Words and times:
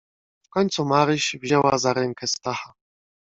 "W 0.45 0.49
końcu 0.49 0.85
Maryś 0.85 1.35
wzięła 1.41 1.77
za 1.77 1.93
rękę 1.93 2.27
Stacha." 2.27 2.73